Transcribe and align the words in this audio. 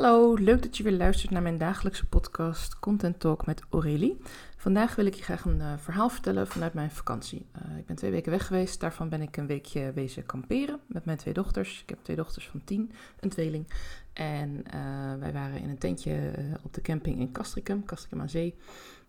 Hallo, 0.00 0.34
leuk 0.34 0.62
dat 0.62 0.76
je 0.76 0.82
weer 0.82 0.92
luistert 0.92 1.30
naar 1.30 1.42
mijn 1.42 1.58
dagelijkse 1.58 2.06
podcast 2.06 2.78
Content 2.78 3.20
Talk 3.20 3.46
met 3.46 3.62
Aurélie. 3.70 4.20
Vandaag 4.56 4.94
wil 4.94 5.06
ik 5.06 5.14
je 5.14 5.22
graag 5.22 5.44
een 5.44 5.58
uh, 5.58 5.72
verhaal 5.76 6.08
vertellen 6.08 6.46
vanuit 6.46 6.74
mijn 6.74 6.90
vakantie. 6.90 7.46
Uh, 7.56 7.78
ik 7.78 7.86
ben 7.86 7.96
twee 7.96 8.10
weken 8.10 8.30
weg 8.30 8.46
geweest, 8.46 8.80
daarvan 8.80 9.08
ben 9.08 9.22
ik 9.22 9.36
een 9.36 9.46
weekje 9.46 9.92
wezen 9.92 10.26
kamperen 10.26 10.80
met 10.86 11.04
mijn 11.04 11.18
twee 11.18 11.34
dochters. 11.34 11.82
Ik 11.82 11.88
heb 11.88 11.98
twee 12.02 12.16
dochters 12.16 12.48
van 12.48 12.64
tien, 12.64 12.92
een 13.20 13.28
tweeling. 13.28 13.72
En 14.12 14.50
uh, 14.74 15.14
wij 15.18 15.32
waren 15.32 15.60
in 15.60 15.68
een 15.68 15.78
tentje 15.78 16.32
op 16.62 16.74
de 16.74 16.80
camping 16.80 17.18
in 17.18 17.32
Castricum, 17.32 17.84
Castricum 17.84 18.20
aan 18.20 18.28
Zee. 18.28 18.54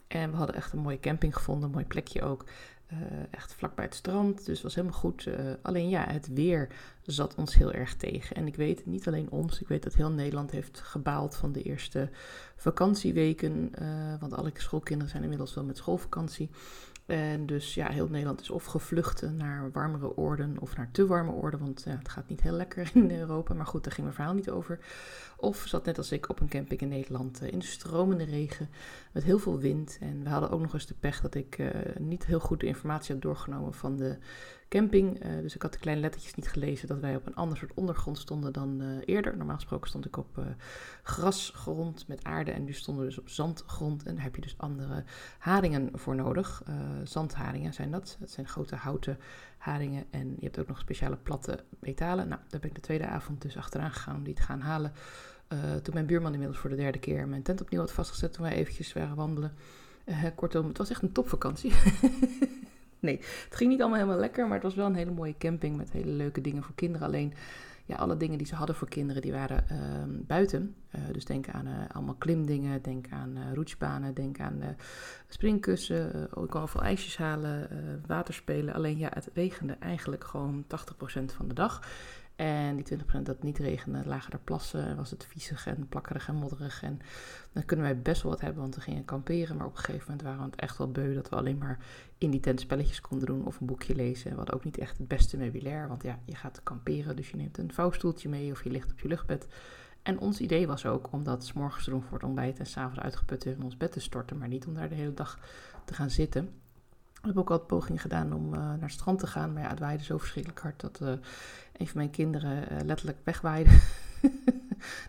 En 0.08 0.32
we 0.32 0.38
hadden 0.38 0.56
echt 0.56 0.74
een 0.74 0.80
mooie 0.80 1.00
camping 1.00 1.36
gevonden, 1.36 1.66
een 1.66 1.74
mooi 1.74 1.86
plekje 1.86 2.22
ook. 2.22 2.46
Uh, 2.94 2.98
echt 3.32 3.54
vlakbij 3.54 3.86
het 3.86 3.96
strand, 3.96 4.46
dus 4.46 4.62
was 4.62 4.76
helemaal 4.76 4.98
goed. 4.98 5.26
Uh, 5.26 5.36
alleen 5.62 5.90
ja, 5.90 6.06
het 6.08 6.34
weer 6.34 6.68
zat 7.02 7.36
ons 7.36 7.56
heel 7.56 7.72
erg 7.72 7.96
tegen. 7.96 8.36
En 8.36 8.48
ik 8.48 8.56
weet, 8.56 8.86
niet 8.86 9.08
alleen 9.08 9.30
ons, 9.30 9.62
ik 9.62 9.68
weet 9.68 9.84
dat 9.84 9.94
heel 9.94 10.12
Nederland 10.12 10.52
heeft 10.52 10.80
gebaald 10.80 11.36
van 11.36 11.52
de 11.52 11.62
eerste 11.62 12.10
vakantieweken. 12.56 13.72
Uh, 13.82 14.14
want 14.20 14.34
alle 14.34 14.52
schoolkinderen 14.54 15.12
zijn 15.12 15.24
inmiddels 15.24 15.54
wel 15.54 15.64
met 15.64 15.78
schoolvakantie. 15.78 16.50
En 17.12 17.46
dus 17.46 17.74
ja, 17.74 17.88
heel 17.88 18.08
Nederland 18.08 18.42
is 18.42 18.50
of 18.50 18.66
gevlucht 18.66 19.22
naar 19.22 19.72
warmere 19.72 20.18
oorden 20.18 20.58
of 20.60 20.78
naar 20.78 20.90
te 20.92 21.08
warme 21.08 21.32
oorden. 21.32 21.60
Want 21.60 21.84
ja, 21.86 21.98
het 21.98 22.10
gaat 22.10 22.30
niet 22.30 22.42
heel 22.42 22.52
lekker 22.52 22.90
in 22.94 23.12
Europa. 23.12 23.54
Maar 23.54 23.66
goed, 23.66 23.84
daar 23.84 23.94
ging 23.94 24.04
mijn 24.04 24.16
verhaal 24.16 24.34
niet 24.34 24.50
over. 24.50 24.80
Of 25.38 25.64
zat 25.68 25.86
net 25.86 25.98
als 25.98 26.12
ik 26.12 26.30
op 26.30 26.40
een 26.40 26.50
camping 26.50 26.82
in 26.82 26.88
Nederland 26.88 27.42
in 27.42 27.60
de 27.60 27.66
stromende 27.66 28.24
regen. 28.24 28.70
Met 29.12 29.24
heel 29.24 29.40
veel 29.40 29.60
wind. 29.60 29.98
En 30.00 30.24
we 30.24 30.30
hadden 30.30 30.50
ook 30.50 30.62
nog 30.62 30.74
eens 30.74 30.86
de 30.86 30.96
pech 31.00 31.22
dat 31.22 31.36
ik 31.36 31.58
uh, 31.58 31.70
niet 32.00 32.26
heel 32.26 32.40
goed 32.40 32.60
de 32.60 32.66
informatie 32.66 33.14
had 33.14 33.24
doorgenomen 33.24 33.74
van 33.74 33.96
de 33.96 34.18
camping. 34.72 35.26
Uh, 35.26 35.42
dus 35.42 35.56
ik 35.56 35.62
had 35.62 35.74
de 35.74 35.80
kleine 35.80 36.02
lettertjes 36.02 36.36
niet 36.36 36.48
gelezen 36.48 36.88
dat 36.88 37.00
wij 37.00 37.16
op 37.16 37.26
een 37.26 37.36
ander 37.36 37.58
soort 37.58 37.74
ondergrond 37.74 38.18
stonden 38.18 38.54
dan 38.54 38.82
uh, 38.82 38.88
eerder. 39.06 39.38
Normaal 39.38 39.56
gesproken 39.56 39.90
stond 39.90 40.06
ik 40.06 40.18
op 40.18 40.38
uh, 40.38 40.46
grasgrond 41.04 42.08
met 42.08 42.24
aarde 42.24 42.52
en 42.52 42.64
nu 42.64 42.74
stonden 42.74 43.04
we 43.04 43.10
dus 43.10 43.20
op 43.20 43.30
zandgrond. 43.30 44.04
En 44.04 44.16
daar 44.16 44.24
heb 44.24 44.36
je 44.36 44.42
dus 44.42 44.58
andere 44.58 45.04
haringen 45.38 45.90
voor 45.94 46.16
nodig. 46.16 46.64
zandharingen 47.04 47.74
zijn 47.74 47.92
dat. 47.92 48.18
Het 48.20 48.32
zijn 48.32 48.48
grote 48.48 48.76
houten 48.76 49.18
haringen. 49.58 50.06
En 50.10 50.30
je 50.30 50.44
hebt 50.46 50.60
ook 50.60 50.68
nog 50.68 50.80
speciale 50.80 51.18
platte 51.18 51.64
metalen. 51.80 52.28
Nou, 52.28 52.42
daar 52.48 52.60
ben 52.60 52.70
ik 52.70 52.76
de 52.76 52.82
tweede 52.82 53.08
avond 53.08 53.42
dus 53.42 53.58
achteraan 53.58 53.92
gegaan 53.92 54.16
om 54.16 54.24
die 54.24 54.34
te 54.34 54.42
gaan 54.42 54.62
halen. 54.62 54.94
toen 55.82 55.94
mijn 55.94 56.06
buurman 56.06 56.32
inmiddels 56.32 56.60
voor 56.60 56.70
de 56.70 56.76
derde 56.76 57.00
keer 57.00 57.28
mijn 57.28 57.44
tent 57.44 57.62
opnieuw 57.62 57.80
had 57.80 57.92
vastgezet 57.92 58.34
toen 58.34 58.44
wij 58.44 58.54
eventjes 58.54 58.94
waren 58.94 59.16
wandelen. 59.16 59.54
kortom, 60.36 60.68
het 60.68 60.78
was 60.78 60.90
echt 60.90 61.02
een 61.02 61.12
topvakantie. 61.12 61.74
nee, 63.02 63.18
het 63.18 63.56
ging 63.56 63.70
niet 63.70 63.80
allemaal 63.80 64.00
helemaal 64.00 64.20
lekker, 64.20 64.46
maar 64.46 64.54
het 64.54 64.64
was 64.64 64.76
wel 64.76 64.86
een 64.86 64.96
hele 64.96 65.12
mooie 65.12 65.38
camping 65.38 65.78
met 65.78 65.92
hele 65.92 66.12
leuke 66.12 66.42
dingen 66.42 66.64
voor 66.64 66.76
kinderen. 66.76 67.08
Alleen, 67.08 67.34
ja, 67.86 67.96
alle 67.96 68.18
dingen 68.18 68.38
die 68.38 68.48
ze 68.48 68.56
hadden 68.56 68.76
voor 68.76 68.90
kinderen, 68.90 69.22
die 69.22 69.32
waren 69.32 69.66
uh, 69.72 69.78
buiten. 70.08 70.76
Uh, 70.96 71.02
dus 71.12 71.26
denk 71.26 71.50
aan 71.50 71.68
uh, 71.68 71.74
allemaal 71.92 72.16
klimdingen, 72.16 72.82
denk 72.82 73.06
aan 73.10 73.38
roetsbanen, 73.54 74.14
denk 74.14 74.40
aan 74.40 74.62
springkussen. 75.28 76.30
ik 76.44 76.50
kon 76.50 76.68
veel 76.68 76.82
ijsjes 76.84 77.18
halen, 77.18 77.70
waterspelen. 78.08 78.74
Alleen 78.74 78.98
ja, 78.98 79.10
het 79.14 79.30
regende 79.34 79.78
eigenlijk 79.80 80.24
gewoon 80.24 80.64
80% 80.64 80.68
van 81.36 81.48
de 81.48 81.54
dag. 81.54 81.82
En 82.36 82.76
die 82.76 82.98
20% 82.98 83.22
dat 83.24 83.44
niet 83.44 83.58
regende, 83.58 84.06
lagen 84.06 84.34
er 84.34 84.40
plassen 84.40 84.86
en 84.86 84.96
was 84.96 85.12
het 85.12 85.26
viezig 85.26 85.68
en 85.68 85.88
plakkerig 85.88 86.28
en 86.28 86.36
modderig. 86.36 86.84
En 86.84 87.00
dan 87.52 87.66
kunnen 87.66 87.86
wij 87.86 88.02
best 88.02 88.22
wel 88.22 88.32
wat 88.32 88.42
hebben, 88.42 88.62
want 88.62 88.76
we 88.76 88.82
gingen 88.82 89.06
kamperen. 89.06 89.58
Maar 89.58 89.66
op 89.66 89.78
een 89.78 89.84
gegeven 89.84 90.06
moment 90.08 90.22
waren 90.22 90.40
we 90.40 90.46
het 90.46 90.60
echt 90.60 90.78
wel 90.78 90.92
beu 90.92 91.14
dat 91.14 91.30
we 91.30 91.36
alleen 91.36 91.58
maar 91.58 91.80
in 92.18 92.32
die 92.32 92.40
tent 92.40 92.60
spelletjes 92.60 93.02
konden 93.02 93.28
doen 93.28 93.46
of 93.46 93.60
een 93.60 93.68
boekje 93.68 93.96
lezen. 93.96 94.26
En 94.26 94.32
we 94.32 94.38
hadden 94.38 94.56
ook 94.56 94.64
niet 94.64 94.78
echt 94.78 94.98
het 94.98 95.08
beste 95.08 95.38
meubilair, 95.38 95.88
want 95.88 96.04
ja, 96.04 96.20
je 96.26 96.36
gaat 96.36 96.64
kamperen, 96.64 97.16
dus 97.16 97.30
je 97.30 97.38
neemt 97.38 97.58
een 97.58 97.74
vouwstoeltje 97.74 98.30
mee 98.30 98.52
of 98.52 98.64
je 98.64 98.70
ligt 98.70 98.92
op 98.92 99.00
je 99.00 99.08
luchtbed. 99.08 99.48
En 100.04 100.20
ons 100.20 100.40
idee 100.40 100.68
was 100.68 100.86
ook 100.86 101.12
om 101.12 101.24
dat 101.24 101.46
s 101.46 101.54
morgens 101.54 101.84
te 101.84 101.90
doen 101.90 102.04
voor 102.04 102.14
het 102.14 102.28
ontbijt 102.28 102.60
en 102.60 102.66
s'avonds 102.66 103.00
uitgeput 103.00 103.46
in 103.46 103.64
ons 103.64 103.78
bed 103.78 103.92
te 103.92 104.00
storten, 104.00 104.38
maar 104.38 104.48
niet 104.48 104.66
om 104.66 104.74
daar 104.74 104.90
de 104.90 104.96
hele 104.96 105.14
dag 105.14 105.40
te 105.86 105.94
gaan 105.94 106.10
zitten. 106.10 106.61
We 107.22 107.28
hebben 107.28 107.44
ook 107.44 107.52
al 107.52 107.66
pogingen 107.66 108.02
gedaan 108.02 108.34
om 108.34 108.54
uh, 108.54 108.60
naar 108.60 108.80
het 108.82 108.92
strand 108.92 109.20
te 109.20 109.28
gaan. 109.28 109.54
Maar 109.54 109.64
ja, 109.64 109.70
het 109.70 109.80
waaide 109.80 110.04
zo 110.04 110.18
verschrikkelijk 110.18 110.62
hard 110.62 110.82
dat 110.82 111.00
uh, 111.02 111.08
een 111.78 111.88
van 111.88 111.98
mijn 111.98 112.10
kinderen 112.10 112.72
uh, 112.72 112.78
letterlijk 112.86 113.18
wegwaaide. 113.24 113.70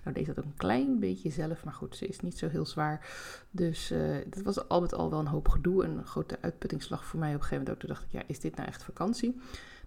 nou 0.04 0.14
deed 0.14 0.26
dat 0.26 0.38
ook 0.38 0.44
een 0.44 0.56
klein 0.56 0.98
beetje 0.98 1.30
zelf. 1.30 1.64
Maar 1.64 1.74
goed, 1.74 1.96
ze 1.96 2.06
is 2.06 2.20
niet 2.20 2.38
zo 2.38 2.48
heel 2.48 2.66
zwaar. 2.66 3.06
Dus 3.50 3.92
dat 4.26 4.42
was 4.42 4.68
al 4.68 4.80
met 4.80 4.94
al 4.94 5.10
wel 5.10 5.18
een 5.18 5.26
hoop 5.26 5.48
gedoe. 5.48 5.84
En 5.84 5.90
een 5.90 6.06
grote 6.06 6.38
uitputtingsslag 6.40 7.04
voor 7.04 7.18
mij 7.18 7.28
op 7.28 7.34
een 7.34 7.42
gegeven 7.42 7.64
moment 7.64 7.74
ook. 7.74 7.80
Toen 7.80 7.94
dacht 7.96 8.04
ik, 8.12 8.20
ja, 8.20 8.22
is 8.26 8.40
dit 8.40 8.56
nou 8.56 8.68
echt 8.68 8.82
vakantie? 8.82 9.40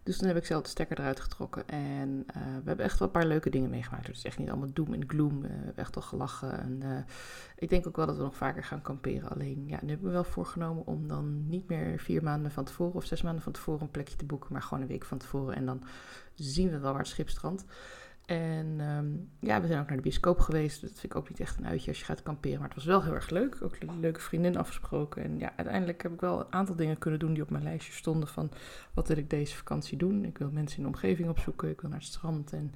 Dus 0.05 0.17
toen 0.17 0.27
heb 0.27 0.37
ik 0.37 0.45
zelf 0.45 0.63
de 0.63 0.69
stekker 0.69 0.99
eruit 0.99 1.19
getrokken. 1.19 1.67
En 1.67 2.09
uh, 2.09 2.43
we 2.43 2.63
hebben 2.65 2.85
echt 2.85 2.99
wel 2.99 3.07
een 3.07 3.13
paar 3.13 3.25
leuke 3.25 3.49
dingen 3.49 3.69
meegemaakt. 3.69 4.07
Het 4.07 4.15
is 4.15 4.23
echt 4.23 4.37
niet 4.37 4.49
allemaal 4.49 4.73
doom 4.73 4.93
en 4.93 5.09
gloom. 5.09 5.43
Uh, 5.43 5.49
we 5.49 5.55
hebben 5.55 5.77
echt 5.77 5.95
wel 5.95 6.03
gelachen. 6.03 6.59
En 6.59 6.81
uh, 6.83 6.97
ik 7.55 7.69
denk 7.69 7.87
ook 7.87 7.95
wel 7.95 8.05
dat 8.05 8.17
we 8.17 8.23
nog 8.23 8.35
vaker 8.35 8.63
gaan 8.63 8.81
kamperen. 8.81 9.29
Alleen, 9.29 9.63
ja, 9.67 9.79
nu 9.81 9.89
hebben 9.89 10.07
we 10.07 10.13
wel 10.13 10.23
voorgenomen 10.23 10.85
om 10.85 11.07
dan 11.07 11.47
niet 11.47 11.67
meer 11.67 11.99
vier 11.99 12.23
maanden 12.23 12.51
van 12.51 12.63
tevoren 12.63 12.93
of 12.93 13.05
zes 13.05 13.21
maanden 13.21 13.43
van 13.43 13.51
tevoren 13.51 13.81
een 13.81 13.91
plekje 13.91 14.15
te 14.15 14.25
boeken. 14.25 14.53
Maar 14.53 14.61
gewoon 14.61 14.81
een 14.81 14.89
week 14.89 15.05
van 15.05 15.17
tevoren. 15.17 15.55
En 15.55 15.65
dan 15.65 15.83
zien 16.33 16.69
we 16.69 16.79
wel 16.79 16.91
waar 16.91 17.01
het 17.01 17.09
schip 17.09 17.29
strandt. 17.29 17.65
En 18.25 18.79
um, 18.79 19.29
ja, 19.39 19.61
we 19.61 19.67
zijn 19.67 19.79
ook 19.79 19.87
naar 19.87 19.97
de 19.97 20.03
bioscoop 20.03 20.39
geweest. 20.39 20.81
Dat 20.81 20.89
vind 20.89 21.03
ik 21.03 21.15
ook 21.15 21.29
niet 21.29 21.39
echt 21.39 21.57
een 21.57 21.67
uitje 21.67 21.89
als 21.89 21.99
je 21.99 22.05
gaat 22.05 22.23
kamperen. 22.23 22.59
Maar 22.59 22.67
het 22.67 22.77
was 22.77 22.85
wel 22.85 23.03
heel 23.03 23.13
erg 23.13 23.29
leuk. 23.29 23.57
Ook 23.61 23.75
een 23.79 23.99
leuke 23.99 24.19
vriendin 24.19 24.57
afgesproken. 24.57 25.23
En 25.23 25.39
ja, 25.39 25.53
uiteindelijk 25.55 26.03
heb 26.03 26.13
ik 26.13 26.21
wel 26.21 26.39
een 26.39 26.53
aantal 26.53 26.75
dingen 26.75 26.97
kunnen 26.97 27.19
doen 27.19 27.33
die 27.33 27.43
op 27.43 27.49
mijn 27.49 27.63
lijstje 27.63 27.93
stonden. 27.93 28.27
Van 28.27 28.51
wat 28.93 29.07
wil 29.07 29.17
ik 29.17 29.29
deze 29.29 29.55
vakantie 29.55 29.97
doen? 29.97 30.25
Ik 30.25 30.37
wil 30.37 30.51
mensen 30.51 30.77
in 30.77 30.83
de 30.83 30.89
omgeving 30.89 31.29
opzoeken. 31.29 31.69
Ik 31.69 31.81
wil 31.81 31.89
naar 31.89 31.99
het 31.99 32.07
strand 32.07 32.53
en 32.53 32.73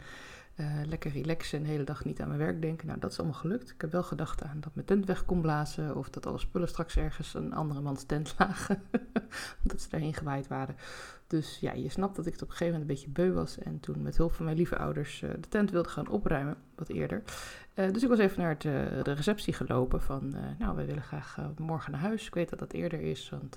uh, 0.55 0.65
lekker 0.85 1.11
relaxen 1.11 1.57
en 1.57 1.63
de 1.63 1.69
hele 1.69 1.83
dag 1.83 2.05
niet 2.05 2.21
aan 2.21 2.27
mijn 2.27 2.39
werk 2.39 2.61
denken. 2.61 2.87
Nou, 2.87 2.99
dat 2.99 3.11
is 3.11 3.17
allemaal 3.17 3.39
gelukt. 3.39 3.69
Ik 3.69 3.81
heb 3.81 3.91
wel 3.91 4.03
gedacht 4.03 4.43
aan 4.43 4.59
dat 4.59 4.75
mijn 4.75 4.87
tent 4.87 5.05
weg 5.05 5.25
kon 5.25 5.41
blazen. 5.41 5.95
Of 5.95 6.09
dat 6.09 6.25
alle 6.25 6.39
spullen 6.39 6.67
straks 6.67 6.97
ergens 6.97 7.33
een 7.33 7.53
andere 7.53 7.81
mans 7.81 8.03
tent 8.03 8.35
lagen. 8.37 8.81
Omdat 9.63 9.81
ze 9.81 9.89
daarheen 9.89 10.13
gewaaid 10.13 10.47
waren. 10.47 10.75
Dus 11.29 11.57
ja, 11.59 11.73
je 11.73 11.89
snapt 11.89 12.15
dat 12.15 12.25
ik 12.25 12.33
het 12.33 12.41
op 12.41 12.49
een 12.49 12.55
gegeven 12.55 12.79
moment 12.79 12.89
een 12.89 12.95
beetje 12.95 13.23
beu 13.23 13.33
was. 13.33 13.57
En 13.57 13.79
toen 13.79 14.01
met 14.01 14.17
hulp 14.17 14.33
van 14.33 14.45
mijn 14.45 14.57
lieve 14.57 14.77
ouders 14.77 15.21
uh, 15.21 15.29
de 15.29 15.49
tent 15.49 15.71
wilde 15.71 15.89
gaan 15.89 16.07
opruimen, 16.07 16.57
wat 16.75 16.89
eerder. 16.89 17.23
Uh, 17.75 17.91
dus 17.91 18.03
ik 18.03 18.09
was 18.09 18.19
even 18.19 18.41
naar 18.41 18.51
uh, 18.51 19.03
de 19.03 19.11
receptie 19.11 19.53
gelopen 19.53 20.01
van, 20.01 20.35
nou, 20.59 20.75
wij 20.75 20.85
willen 20.85 21.03
graag 21.03 21.37
morgen 21.57 21.91
naar 21.91 22.01
huis. 22.01 22.27
Ik 22.27 22.33
weet 22.33 22.49
dat 22.49 22.59
dat 22.59 22.73
eerder 22.73 23.01
is, 23.01 23.29
want 23.29 23.55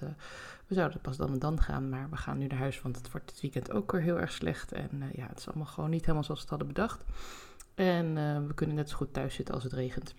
we 0.67 0.75
zouden 0.75 1.01
pas 1.01 1.17
dan 1.17 1.33
en 1.33 1.39
dan 1.39 1.61
gaan. 1.61 1.89
Maar 1.89 2.11
we 2.11 2.17
gaan 2.17 2.39
nu 2.39 2.47
naar 2.47 2.59
huis, 2.59 2.83
want 2.83 2.97
het 2.97 3.11
wordt 3.11 3.29
dit 3.29 3.41
weekend 3.41 3.73
ook 3.73 3.93
weer 3.93 4.01
heel 4.01 4.21
erg 4.21 4.33
slecht. 4.33 4.73
En 4.73 5.03
ja, 5.13 5.27
het 5.27 5.39
is 5.39 5.49
allemaal 5.49 5.67
gewoon 5.67 5.91
niet 5.91 6.01
helemaal 6.01 6.25
zoals 6.25 6.41
we 6.41 6.47
het 6.49 6.59
hadden 6.59 6.75
bedacht. 6.75 7.05
En 7.75 8.15
we 8.47 8.55
kunnen 8.55 8.77
net 8.77 8.91
zo 8.91 8.97
goed 8.97 9.13
thuis 9.13 9.35
zitten 9.35 9.55
als 9.55 9.65
het 9.65 9.73
regent. 9.73 10.15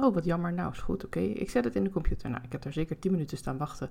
Oh, 0.00 0.14
wat 0.14 0.24
jammer. 0.24 0.52
Nou, 0.52 0.72
is 0.72 0.78
goed. 0.78 1.04
Oké, 1.04 1.20
ik 1.20 1.50
zet 1.50 1.64
het 1.64 1.74
in 1.74 1.84
de 1.84 1.90
computer. 1.90 2.30
Nou, 2.30 2.42
ik 2.44 2.52
heb 2.52 2.62
daar 2.62 2.72
zeker 2.72 2.98
10 2.98 3.10
minuten 3.10 3.36
staan 3.36 3.56
wachten. 3.56 3.90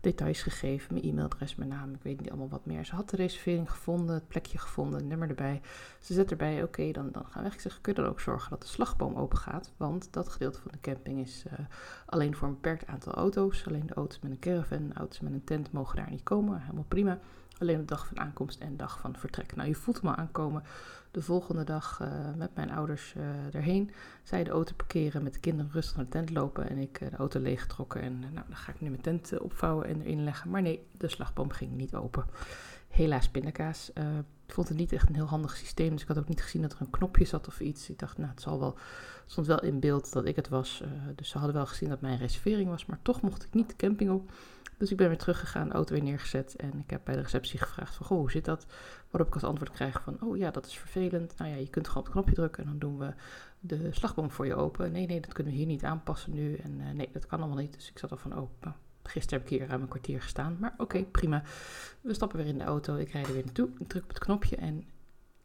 Details 0.00 0.42
gegeven, 0.42 0.94
mijn 0.94 1.06
e-mailadres, 1.06 1.54
mijn 1.54 1.68
naam, 1.68 1.94
ik 1.94 2.02
weet 2.02 2.20
niet 2.20 2.28
allemaal 2.28 2.48
wat 2.48 2.66
meer. 2.66 2.84
Ze 2.84 2.94
had 2.94 3.10
de 3.10 3.16
reservering 3.16 3.70
gevonden, 3.70 4.14
het 4.14 4.28
plekje 4.28 4.58
gevonden, 4.58 5.06
nummer 5.06 5.28
erbij. 5.28 5.60
Ze 6.00 6.14
zet 6.14 6.30
erbij, 6.30 6.62
oké, 6.62 6.90
dan, 6.90 7.08
dan 7.12 7.24
gaan 7.24 7.42
we 7.42 7.48
weg. 7.48 7.54
Ik 7.54 7.60
zeg, 7.60 7.80
kun 7.80 7.94
je 7.94 8.00
dan 8.00 8.10
ook 8.10 8.20
zorgen 8.20 8.50
dat 8.50 8.60
de 8.60 8.66
slagboom 8.66 9.14
open 9.14 9.38
gaat? 9.38 9.72
Want 9.76 10.12
dat 10.12 10.28
gedeelte 10.28 10.60
van 10.60 10.70
de 10.70 10.80
camping 10.80 11.20
is 11.20 11.44
uh, 11.46 11.52
alleen 12.06 12.34
voor 12.34 12.48
een 12.48 12.54
beperkt 12.54 12.86
aantal 12.86 13.12
auto's. 13.12 13.66
Alleen 13.66 13.86
de 13.86 13.94
auto's 13.94 14.20
met 14.20 14.30
een 14.30 14.38
caravan, 14.38 14.92
auto's 14.94 15.20
met 15.20 15.32
een 15.32 15.44
tent 15.44 15.72
mogen 15.72 15.96
daar 15.96 16.10
niet 16.10 16.22
komen. 16.22 16.60
Helemaal 16.60 16.84
prima. 16.88 17.18
Alleen 17.58 17.78
de 17.78 17.84
dag 17.84 18.06
van 18.06 18.20
aankomst 18.20 18.60
en 18.60 18.76
dag 18.76 19.00
van 19.00 19.16
vertrek. 19.16 19.56
Nou, 19.56 19.68
je 19.68 19.74
voelt 19.74 20.02
me 20.02 20.16
aankomen. 20.16 20.62
De 21.12 21.22
volgende 21.22 21.64
dag 21.64 21.98
uh, 22.02 22.08
met 22.36 22.54
mijn 22.54 22.70
ouders 22.70 23.14
uh, 23.16 23.54
erheen. 23.54 23.90
Zij 24.22 24.44
de 24.44 24.50
auto 24.50 24.72
parkeren, 24.76 25.22
met 25.22 25.32
de 25.32 25.40
kinderen 25.40 25.72
rustig 25.72 25.96
naar 25.96 26.04
de 26.04 26.10
tent 26.10 26.30
lopen. 26.30 26.68
En 26.68 26.78
ik 26.78 27.00
uh, 27.00 27.10
de 27.10 27.16
auto 27.16 27.40
leeggetrokken. 27.40 28.00
En 28.00 28.20
nou, 28.20 28.46
dan 28.48 28.56
ga 28.56 28.72
ik 28.72 28.80
nu 28.80 28.88
mijn 28.88 29.02
tent 29.02 29.38
opvouwen 29.38 29.86
en 29.86 30.00
erin 30.00 30.24
leggen. 30.24 30.50
Maar 30.50 30.62
nee, 30.62 30.86
de 30.96 31.08
slagboom 31.08 31.50
ging 31.50 31.72
niet 31.72 31.94
open. 31.94 32.24
Helaas 32.88 33.28
pindakaas. 33.28 33.90
ik 34.46 34.54
vond 34.54 34.68
het 34.68 34.76
niet 34.76 34.92
echt 34.92 35.08
een 35.08 35.14
heel 35.14 35.26
handig 35.26 35.56
systeem. 35.56 35.90
Dus 35.90 36.02
ik 36.02 36.08
had 36.08 36.18
ook 36.18 36.28
niet 36.28 36.42
gezien 36.42 36.62
dat 36.62 36.72
er 36.72 36.80
een 36.80 36.90
knopje 36.90 37.24
zat 37.24 37.48
of 37.48 37.60
iets. 37.60 37.90
Ik 37.90 37.98
dacht, 37.98 38.18
nou, 38.18 38.30
het 38.30 38.40
zal 38.40 38.58
wel. 38.60 38.78
Stond 39.26 39.46
wel 39.46 39.62
in 39.62 39.80
beeld 39.80 40.12
dat 40.12 40.24
ik 40.24 40.36
het 40.36 40.48
was. 40.48 40.82
dus 41.14 41.28
ze 41.28 41.38
hadden 41.38 41.56
wel 41.56 41.66
gezien 41.66 41.88
dat 41.88 42.00
mijn 42.00 42.18
reservering 42.18 42.68
was. 42.68 42.86
Maar 42.86 42.98
toch 43.02 43.20
mocht 43.20 43.44
ik 43.44 43.54
niet 43.54 43.68
de 43.68 43.76
camping 43.76 44.10
op. 44.10 44.30
Dus 44.82 44.90
ik 44.90 44.96
ben 44.96 45.08
weer 45.08 45.18
teruggegaan, 45.18 45.68
de 45.68 45.74
auto 45.74 45.94
weer 45.94 46.02
neergezet 46.02 46.56
en 46.56 46.78
ik 46.78 46.90
heb 46.90 47.00
bij 47.04 47.14
de 47.14 47.20
receptie 47.20 47.58
gevraagd 47.58 47.94
van, 47.94 48.06
goh, 48.06 48.18
hoe 48.18 48.30
zit 48.30 48.44
dat? 48.44 48.66
Waarop 49.12 49.30
ik 49.30 49.34
als 49.34 49.50
antwoord 49.50 49.70
krijg 49.70 50.02
van, 50.02 50.16
oh 50.20 50.36
ja, 50.36 50.50
dat 50.50 50.66
is 50.66 50.78
vervelend. 50.78 51.34
Nou 51.38 51.50
ja, 51.50 51.56
je 51.56 51.68
kunt 51.68 51.88
gewoon 51.88 52.02
op 52.02 52.04
het 52.04 52.14
knopje 52.14 52.34
drukken 52.34 52.62
en 52.62 52.68
dan 52.68 52.78
doen 52.78 52.98
we 52.98 53.12
de 53.60 53.88
slagboom 53.90 54.30
voor 54.30 54.46
je 54.46 54.54
open. 54.54 54.92
Nee, 54.92 55.06
nee, 55.06 55.20
dat 55.20 55.32
kunnen 55.32 55.52
we 55.52 55.58
hier 55.58 55.68
niet 55.68 55.84
aanpassen 55.84 56.32
nu. 56.32 56.54
En 56.54 56.80
uh, 56.80 56.90
nee, 56.90 57.08
dat 57.12 57.26
kan 57.26 57.38
allemaal 57.38 57.58
niet. 57.58 57.74
Dus 57.74 57.90
ik 57.90 57.98
zat 57.98 58.10
al 58.10 58.16
van, 58.16 58.38
oh, 58.38 58.48
nou, 58.60 58.74
gisteren 59.02 59.38
heb 59.38 59.50
ik 59.50 59.58
hier 59.58 59.68
ruim 59.68 59.82
een 59.82 59.88
kwartier 59.88 60.22
gestaan. 60.22 60.56
Maar 60.60 60.74
oké, 60.76 61.04
prima. 61.04 61.42
We 62.00 62.14
stappen 62.14 62.38
weer 62.38 62.46
in 62.46 62.58
de 62.58 62.64
auto, 62.64 62.96
ik 62.96 63.10
rijd 63.10 63.26
er 63.26 63.32
weer 63.32 63.44
naartoe, 63.44 63.68
ik 63.78 63.88
druk 63.88 64.02
op 64.02 64.08
het 64.08 64.18
knopje 64.18 64.56
en 64.56 64.84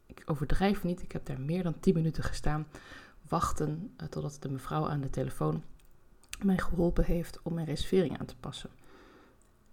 ik 0.06 0.22
overdrijf 0.26 0.84
niet. 0.84 1.02
Ik 1.02 1.12
heb 1.12 1.26
daar 1.26 1.40
meer 1.40 1.62
dan 1.62 1.80
10 1.80 1.94
minuten 1.94 2.22
gestaan, 2.22 2.66
wachten 3.28 3.94
uh, 4.02 4.08
totdat 4.08 4.36
de 4.40 4.48
mevrouw 4.48 4.88
aan 4.88 5.00
de 5.00 5.10
telefoon 5.10 5.62
mij 6.44 6.58
geholpen 6.58 7.04
heeft 7.04 7.42
om 7.42 7.54
mijn 7.54 7.66
reservering 7.66 8.18
aan 8.18 8.26
te 8.26 8.36
passen. 8.36 8.70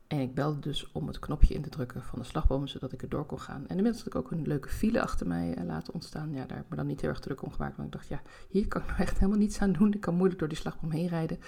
En 0.07 0.19
ik 0.19 0.33
belde 0.33 0.59
dus 0.59 0.91
om 0.91 1.07
het 1.07 1.19
knopje 1.19 1.53
in 1.53 1.61
te 1.61 1.69
drukken 1.69 2.03
van 2.03 2.19
de 2.19 2.25
slagboom, 2.25 2.67
zodat 2.67 2.91
ik 2.91 3.01
erdoor 3.01 3.25
kon 3.25 3.39
gaan. 3.39 3.67
En 3.67 3.77
inmiddels 3.77 3.97
had 3.97 4.07
ik 4.07 4.15
ook 4.15 4.31
een 4.31 4.47
leuke 4.47 4.69
file 4.69 5.01
achter 5.01 5.27
mij 5.27 5.57
uh, 5.57 5.63
laten 5.63 5.93
ontstaan. 5.93 6.33
Ja, 6.33 6.45
daar 6.45 6.57
heb 6.57 6.65
ik 6.65 6.69
me 6.69 6.75
dan 6.75 6.87
niet 6.87 7.01
heel 7.01 7.09
erg 7.09 7.19
druk 7.19 7.41
om 7.41 7.51
gemaakt. 7.51 7.77
Maar 7.77 7.85
ik 7.85 7.91
dacht, 7.91 8.07
ja, 8.07 8.21
hier 8.49 8.67
kan 8.67 8.81
ik 8.81 8.87
nou 8.87 8.99
echt 9.07 9.19
helemaal 9.19 9.39
niets 9.39 9.59
aan 9.59 9.71
doen. 9.71 9.93
Ik 9.93 10.01
kan 10.01 10.15
moeilijk 10.15 10.39
door 10.39 10.49
die 10.49 10.57
slagboom 10.57 10.91
heen 10.91 11.07
rijden. 11.07 11.39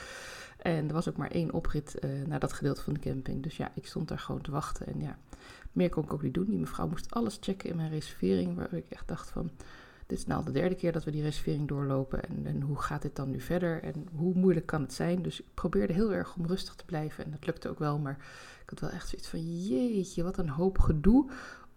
En 0.58 0.88
er 0.88 0.94
was 0.94 1.10
ook 1.10 1.18
maar 1.18 1.32
één 1.32 1.54
oprit 1.54 1.96
uh, 2.00 2.28
naar 2.28 2.40
dat 2.40 2.54
gedeelte 2.54 2.82
van 2.82 2.94
de 2.94 3.00
camping. 3.00 3.44
Dus 3.44 3.58
ja, 3.58 3.72
ik 3.76 3.88
stond 3.88 4.08
daar 4.08 4.20
gewoon 4.20 4.42
te 4.42 4.52
wachten. 4.52 4.88
En 4.88 5.02
ja, 5.02 5.18
meer 5.72 5.90
kon 5.90 6.04
ik 6.04 6.14
ook 6.14 6.24
niet 6.24 6.34
doen. 6.34 6.46
Die 6.46 6.60
mevrouw 6.60 6.88
moest 6.88 7.12
alles 7.12 7.38
checken 7.42 7.70
in 7.70 7.76
mijn 7.76 7.90
reservering. 7.90 8.56
Waar 8.56 8.74
ik 8.74 8.90
echt 8.90 9.08
dacht 9.08 9.30
van, 9.30 9.52
dit 10.08 10.18
is 10.18 10.26
nou 10.26 10.46
de 10.46 10.52
derde 10.52 10.76
keer 10.76 10.92
dat 10.92 11.04
we 11.04 11.12
die 11.12 11.22
reservering 11.22 11.68
doorlopen. 11.68 12.24
En, 12.24 12.46
en, 12.46 12.62
hoe 12.62 12.82
gaat 12.82 13.02
dit 13.02 13.16
dan 13.16 13.30
nu 13.30 13.40
verder? 13.40 13.84
En 13.84 14.08
hoe 14.16 14.34
moeilijk 14.36 14.66
kan 14.66 14.82
het 14.82 14.94
zijn? 14.94 15.22
Dus 15.22 15.40
ik 15.40 15.46
probeerde 15.54 15.94
heel 15.94 16.14
erg 16.14 16.36
om 16.36 16.46
rustig 16.46 16.76
te 16.76 16.86
blijven. 16.86 17.26
En 17.26 17.32
dat 17.32 17.46
lukte 17.46 17.70
ook 17.70 17.80
wel. 17.80 18.00
Maar 18.00 18.18
ik 18.64 18.70
had 18.70 18.80
wel 18.80 18.90
echt 18.90 19.08
zoiets 19.08 19.28
van: 19.28 19.68
jeetje, 19.68 20.24
wat 20.24 20.38
een 20.38 20.50
hoop 20.50 20.80
gedoe. 20.80 21.30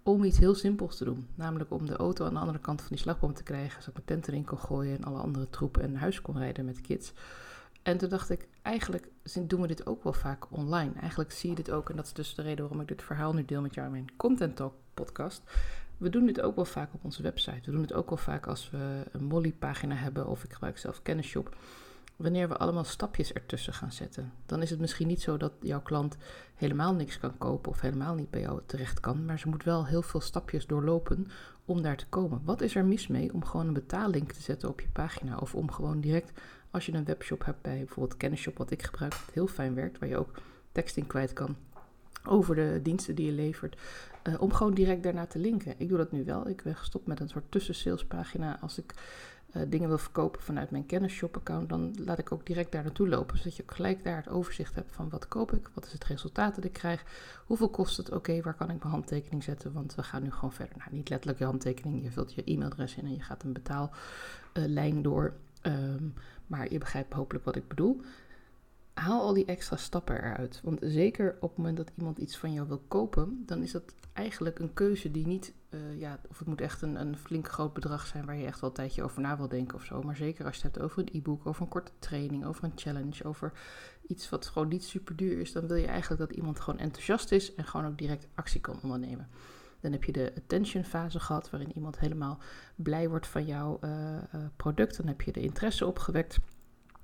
Om 0.03 0.25
iets 0.25 0.39
heel 0.39 0.55
simpels 0.55 0.97
te 0.97 1.05
doen. 1.05 1.27
Namelijk 1.35 1.71
om 1.71 1.87
de 1.87 1.97
auto 1.97 2.25
aan 2.25 2.35
de 2.35 2.41
andere 2.41 2.59
kant 2.59 2.81
van 2.81 2.89
die 2.91 2.99
slagboom 2.99 3.35
te 3.35 3.43
krijgen. 3.43 3.83
Zodat 3.83 3.89
ik 3.89 3.95
mijn 3.95 4.07
tent 4.07 4.29
erin 4.29 4.45
kon 4.45 4.59
gooien 4.59 4.97
en 4.97 5.05
alle 5.05 5.21
andere 5.21 5.51
troepen 5.51 5.83
en 5.83 5.97
huis 5.97 6.21
kon 6.21 6.39
rijden 6.39 6.65
met 6.65 6.77
de 6.77 6.83
kids. 6.83 7.13
En 7.83 7.99
toen 7.99 8.09
dacht 8.09 8.31
ik, 8.31 8.49
eigenlijk 8.63 9.09
doen 9.41 9.61
we 9.61 9.67
dit 9.67 9.87
ook 9.87 10.03
wel 10.03 10.13
vaak 10.13 10.47
online. 10.51 10.93
Eigenlijk 11.01 11.33
zie 11.33 11.51
je 11.51 11.57
dit 11.57 11.71
ook, 11.71 11.91
en 11.91 11.97
dat 11.97 12.07
is 12.07 12.13
dus 12.13 12.35
de 12.35 12.43
reden 12.43 12.61
waarom 12.61 12.81
ik 12.81 12.89
dit 12.89 13.03
verhaal 13.03 13.33
nu 13.33 13.45
deel 13.45 13.61
met 13.61 13.75
jou 13.75 13.87
in 13.87 13.93
mijn 13.93 14.17
Content 14.17 14.57
Talk 14.57 14.75
podcast. 14.95 15.43
We 15.97 16.09
doen 16.09 16.27
dit 16.27 16.41
ook 16.41 16.57
wel 16.57 16.65
vaak 16.65 16.95
op 16.95 17.05
onze 17.05 17.23
website. 17.23 17.61
We 17.65 17.71
doen 17.71 17.83
het 17.83 17.93
ook 17.93 18.09
wel 18.09 18.19
vaak 18.19 18.47
als 18.47 18.71
we 18.71 19.05
een 19.13 19.25
Molly-pagina 19.25 19.95
hebben 19.95 20.27
of 20.27 20.45
ik 20.45 20.53
gebruik 20.53 20.79
zelf 20.79 21.03
Kennisshop. 21.03 21.57
Wanneer 22.17 22.49
we 22.49 22.57
allemaal 22.57 22.85
stapjes 22.85 23.33
ertussen 23.33 23.73
gaan 23.73 23.93
zetten, 23.93 24.33
dan 24.47 24.63
is 24.63 24.71
het 24.71 24.81
misschien 24.81 25.07
niet 25.07 25.23
zo 25.23 25.37
dat 25.37 25.53
jouw 25.61 25.81
klant 25.81 26.17
helemaal 26.55 26.95
niks 26.95 27.19
kan 27.19 27.39
kopen 27.39 27.71
of 27.71 27.81
helemaal 27.81 28.15
niet 28.15 28.31
bij 28.31 28.41
jou 28.41 28.61
terecht 28.67 29.01
kan, 29.01 29.25
maar 29.25 29.39
ze 29.39 29.49
moet 29.49 29.65
wel 29.65 29.87
heel 29.87 30.03
veel 30.03 30.21
stapjes 30.21 30.67
doorlopen 30.67 31.29
om 31.65 31.83
daar 31.83 31.97
te 31.97 32.07
komen. 32.09 32.41
Wat 32.45 32.61
is 32.61 32.75
er 32.75 32.85
mis 32.85 33.07
mee 33.07 33.33
om 33.33 33.45
gewoon 33.45 33.67
een 33.67 33.73
betalink 33.73 34.33
te 34.33 34.43
zetten 34.43 34.69
op 34.69 34.81
je 34.81 34.89
pagina 34.89 35.37
of 35.37 35.55
om 35.55 35.71
gewoon 35.71 36.01
direct 36.01 36.41
als 36.71 36.87
je 36.87 36.93
een 36.93 37.05
webshop 37.05 37.45
hebt 37.45 37.63
bij 37.63 37.77
bijvoorbeeld 37.77 38.17
Kennisshop, 38.17 38.59
wat 38.59 38.71
ik 38.71 38.83
gebruik, 38.83 39.13
dat 39.13 39.35
heel 39.35 39.47
fijn 39.47 39.75
werkt, 39.75 39.99
waar 39.99 40.09
je 40.09 40.19
ook 40.19 40.33
tekst 40.73 40.97
in 40.97 41.07
kwijt 41.07 41.33
kan 41.33 41.57
over 42.25 42.55
de 42.55 42.81
diensten 42.83 43.15
die 43.15 43.27
je 43.27 43.33
levert, 43.33 43.77
uh, 44.25 44.41
om 44.41 44.53
gewoon 44.53 44.75
direct 44.75 45.03
daarna 45.03 45.27
te 45.27 45.39
linken. 45.39 45.75
Ik 45.77 45.89
doe 45.89 45.99
dat 45.99 46.13
nu 46.13 46.25
wel. 46.25 46.49
Ik 46.49 46.63
ben 46.63 46.77
gestopt 46.77 47.07
met 47.07 47.21
een 47.21 47.29
soort 47.29 47.51
tussensalespagina. 47.51 48.59
Als 48.61 48.79
ik 48.79 48.95
uh, 49.57 49.63
dingen 49.69 49.89
wil 49.89 49.99
verkopen 49.99 50.43
vanuit 50.43 50.71
mijn 50.71 50.87
kennisshop-account, 50.87 51.69
dan 51.69 51.95
laat 52.05 52.19
ik 52.19 52.33
ook 52.33 52.47
direct 52.47 52.73
daar 52.73 52.83
naartoe 52.83 53.09
lopen. 53.09 53.39
Zodat 53.39 53.57
je 53.57 53.63
ook 53.63 53.75
gelijk 53.75 54.05
daar 54.05 54.17
het 54.17 54.29
overzicht 54.29 54.75
hebt 54.75 54.95
van 54.95 55.09
wat 55.09 55.29
koop 55.29 55.53
ik, 55.53 55.71
wat 55.75 55.87
is 55.87 55.93
het 55.93 56.05
resultaat 56.05 56.55
dat 56.55 56.65
ik 56.65 56.73
krijg, 56.73 57.05
hoeveel 57.47 57.69
kost 57.69 57.97
het, 57.97 58.13
oké, 58.13 58.41
waar 58.41 58.55
kan 58.55 58.71
ik 58.71 58.79
mijn 58.79 58.91
handtekening 58.91 59.43
zetten, 59.43 59.73
want 59.73 59.95
we 59.95 60.03
gaan 60.03 60.23
nu 60.23 60.31
gewoon 60.31 60.53
verder. 60.53 60.77
Nou, 60.79 60.91
niet 60.93 61.09
letterlijk 61.09 61.39
je 61.39 61.45
handtekening, 61.45 62.03
je 62.03 62.11
vult 62.11 62.35
je 62.35 62.45
e-mailadres 62.45 62.97
in 62.97 63.05
en 63.05 63.15
je 63.15 63.23
gaat 63.23 63.43
een 63.43 63.53
betaallijn 63.53 65.03
door. 65.03 65.35
Um, 65.63 66.15
maar 66.47 66.73
je 66.73 66.79
begrijpt 66.79 67.13
hopelijk 67.13 67.45
wat 67.45 67.57
ik 67.57 67.69
bedoel 67.69 68.01
haal 69.01 69.23
al 69.23 69.33
die 69.33 69.45
extra 69.45 69.77
stappen 69.77 70.17
eruit. 70.17 70.61
Want 70.65 70.79
zeker 70.83 71.37
op 71.41 71.49
het 71.49 71.57
moment 71.57 71.77
dat 71.77 71.91
iemand 71.99 72.19
iets 72.19 72.37
van 72.37 72.53
jou 72.53 72.69
wil 72.69 72.83
kopen, 72.89 73.43
dan 73.47 73.63
is 73.63 73.73
dat 73.73 73.95
eigenlijk 74.13 74.59
een 74.59 74.75
keuze 74.75 75.11
die 75.11 75.27
niet, 75.27 75.53
uh, 75.71 76.01
ja, 76.01 76.21
of 76.29 76.39
het 76.39 76.49
moet 76.49 76.61
echt 76.61 76.83
een, 76.83 77.01
een 77.01 77.17
flink 77.17 77.49
groot 77.49 77.73
bedrag 77.73 78.07
zijn 78.07 78.25
waar 78.25 78.37
je 78.37 78.47
echt 78.47 78.61
wel 78.61 78.71
een 78.71 78.77
tijdje 78.77 79.03
over 79.03 79.21
na 79.21 79.37
wil 79.37 79.49
denken 79.49 79.77
of 79.77 79.85
zo. 79.85 80.03
Maar 80.03 80.17
zeker 80.17 80.45
als 80.45 80.57
je 80.57 80.63
het 80.63 80.75
hebt 80.75 80.85
over 80.85 80.99
een 80.99 81.09
e-book, 81.13 81.47
over 81.47 81.63
een 81.63 81.69
korte 81.69 81.93
training, 81.99 82.45
over 82.45 82.65
een 82.65 82.73
challenge, 82.75 83.25
over 83.25 83.53
iets 84.07 84.29
wat 84.29 84.47
gewoon 84.47 84.69
niet 84.69 84.85
super 84.85 85.17
duur 85.17 85.41
is, 85.41 85.53
dan 85.53 85.67
wil 85.67 85.77
je 85.77 85.87
eigenlijk 85.87 86.21
dat 86.21 86.33
iemand 86.33 86.61
gewoon 86.61 86.81
enthousiast 86.81 87.33
is 87.33 87.55
en 87.55 87.65
gewoon 87.65 87.87
ook 87.87 87.99
direct 87.99 88.27
actie 88.35 88.61
kan 88.61 88.79
ondernemen. 88.83 89.29
Dan 89.81 89.93
heb 89.93 90.05
je 90.05 90.13
de 90.13 90.33
attention 90.37 90.85
fase 90.85 91.21
gehad, 91.21 91.51
waarin 91.51 91.73
iemand 91.75 91.99
helemaal 91.99 92.39
blij 92.75 93.09
wordt 93.09 93.27
van 93.27 93.47
jouw 93.47 93.79
uh, 93.85 93.91
uh, 93.91 94.41
product. 94.57 94.97
Dan 94.97 95.07
heb 95.07 95.21
je 95.21 95.33
de 95.33 95.41
interesse 95.41 95.87
opgewekt. 95.87 96.39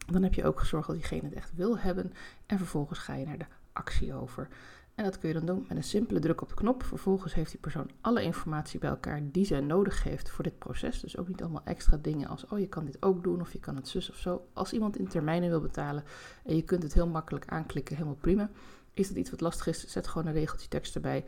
Dan 0.06 0.23
heb 0.23 0.34
je 0.34 0.44
ook 0.44 0.61
gezorgd 0.61 0.87
dat 0.87 0.96
diegene 0.96 1.23
het 1.23 1.34
echt 1.34 1.52
wil 1.55 1.78
hebben. 1.78 2.12
En 2.46 2.58
vervolgens 2.58 2.99
ga 2.99 3.14
je 3.14 3.26
naar 3.26 3.38
de 3.38 3.46
actie 3.73 4.14
over. 4.14 4.49
En 4.96 5.05
dat 5.05 5.19
kun 5.19 5.28
je 5.28 5.34
dan 5.34 5.46
doen 5.46 5.64
met 5.69 5.76
een 5.76 5.84
simpele 5.84 6.19
druk 6.20 6.43
op 6.43 6.49
de 6.49 6.55
knop. 6.55 6.82
Vervolgens 6.82 7.34
heeft 7.34 7.50
die 7.50 7.61
persoon 7.61 7.90
alle 8.00 8.23
informatie 8.23 8.79
bij 8.79 8.90
elkaar 8.90 9.20
die 9.31 9.44
zij 9.44 9.61
nodig 9.61 10.02
heeft 10.02 10.31
voor 10.31 10.44
dit 10.44 10.58
proces. 10.58 11.00
Dus 11.00 11.17
ook 11.17 11.29
niet 11.29 11.43
allemaal 11.43 11.64
extra 11.64 11.96
dingen 11.96 12.29
als, 12.29 12.46
oh 12.46 12.58
je 12.58 12.69
kan 12.69 12.84
dit 12.84 13.02
ook 13.02 13.22
doen 13.22 13.40
of 13.40 13.52
je 13.52 13.61
kan 13.61 13.76
het 13.76 13.88
zus 13.88 14.11
of 14.11 14.17
zo. 14.17 14.46
Als 14.52 14.72
iemand 14.72 14.99
in 14.99 15.08
termijnen 15.08 15.49
wil 15.49 15.61
betalen 15.61 16.05
en 16.44 16.56
je 16.56 16.62
kunt 16.62 16.82
het 16.82 16.94
heel 16.94 17.06
makkelijk 17.06 17.44
aanklikken, 17.49 17.96
helemaal 17.96 18.19
prima. 18.20 18.50
Is 18.93 19.08
dat 19.08 19.17
iets 19.17 19.31
wat 19.31 19.40
lastig 19.40 19.67
is, 19.67 19.87
zet 19.87 20.06
gewoon 20.06 20.26
een 20.26 20.32
regeltje 20.32 20.69
tekst 20.69 20.94
erbij. 20.94 21.25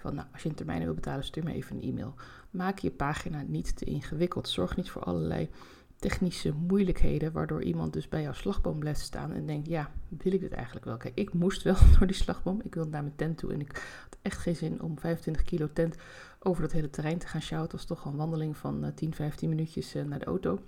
Van 0.00 0.14
nou, 0.14 0.26
als 0.32 0.42
je 0.42 0.48
in 0.48 0.54
termijnen 0.54 0.84
wil 0.84 0.94
betalen, 0.94 1.24
stuur 1.24 1.44
me 1.44 1.52
even 1.52 1.76
een 1.76 1.82
e-mail. 1.82 2.14
Maak 2.50 2.78
je 2.78 2.90
pagina 2.90 3.42
niet 3.46 3.76
te 3.76 3.84
ingewikkeld. 3.84 4.48
Zorg 4.48 4.76
niet 4.76 4.90
voor 4.90 5.02
allerlei 5.02 5.50
technische 5.96 6.52
moeilijkheden, 6.52 7.32
waardoor 7.32 7.62
iemand 7.62 7.92
dus 7.92 8.08
bij 8.08 8.22
jouw 8.22 8.32
slagboom 8.32 8.78
blijft 8.78 9.00
staan 9.00 9.32
en 9.32 9.46
denkt, 9.46 9.68
ja, 9.68 9.90
wil 10.08 10.32
ik 10.32 10.40
dit 10.40 10.52
eigenlijk 10.52 10.84
wel? 10.84 10.96
Kijk, 10.96 11.14
ik 11.14 11.32
moest 11.32 11.62
wel 11.62 11.76
door 11.98 12.06
die 12.06 12.16
slagboom, 12.16 12.60
ik 12.64 12.74
wilde 12.74 12.90
naar 12.90 13.02
mijn 13.02 13.16
tent 13.16 13.38
toe 13.38 13.52
en 13.52 13.60
ik 13.60 13.72
had 14.02 14.18
echt 14.22 14.38
geen 14.38 14.56
zin 14.56 14.82
om 14.82 14.98
25 14.98 15.42
kilo 15.42 15.68
tent 15.72 15.96
over 16.38 16.62
dat 16.62 16.72
hele 16.72 16.90
terrein 16.90 17.18
te 17.18 17.26
gaan 17.26 17.42
sjouwen. 17.42 17.70
Het 17.70 17.78
was 17.78 17.86
toch 17.86 18.04
een 18.04 18.16
wandeling 18.16 18.56
van 18.56 18.84
uh, 18.84 18.90
10, 18.94 19.14
15 19.14 19.48
minuutjes 19.48 19.96
uh, 19.96 20.04
naar 20.04 20.18
de 20.18 20.24
auto. 20.24 20.60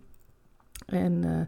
En 0.86 1.26
uh, 1.26 1.40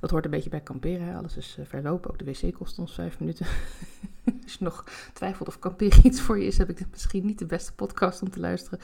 dat 0.00 0.10
hoort 0.10 0.24
een 0.24 0.30
beetje 0.30 0.50
bij 0.50 0.60
kamperen. 0.60 1.16
Alles 1.16 1.36
is 1.36 1.58
verlopen. 1.62 2.10
Ook 2.10 2.18
de 2.18 2.24
wc 2.24 2.54
kost 2.54 2.78
ons 2.78 2.94
vijf 2.94 3.20
minuten. 3.20 3.46
Als 4.48 4.56
je 4.58 4.64
nog 4.64 4.84
twijfelt 5.12 5.48
of 5.48 5.58
kamperen 5.58 6.06
iets 6.06 6.20
voor 6.20 6.38
je 6.38 6.46
is, 6.46 6.58
heb 6.58 6.70
ik 6.70 6.86
misschien 6.90 7.26
niet 7.26 7.38
de 7.38 7.46
beste 7.46 7.72
podcast 7.72 8.22
om 8.22 8.30
te 8.30 8.40
luisteren. 8.40 8.78